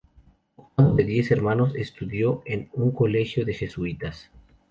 Octavo 0.55 0.95
de 0.95 1.03
diez 1.03 1.29
hermanos, 1.29 1.75
estudió 1.75 2.41
en 2.47 2.69
un 2.73 2.89
colegio 2.89 3.45
de 3.45 3.53
Jesuitas. 3.53 4.31